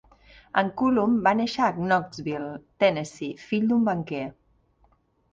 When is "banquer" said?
3.91-4.23